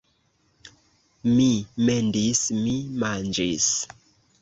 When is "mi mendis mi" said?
1.35-2.77